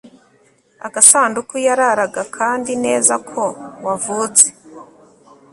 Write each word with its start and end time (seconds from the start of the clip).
Agasanduku 0.87 1.53
yararagakandi 1.67 2.73
neza 2.85 3.13
ko 3.29 3.43
wavutse 3.85 4.45